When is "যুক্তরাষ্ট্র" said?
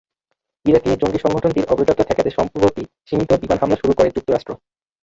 4.15-4.51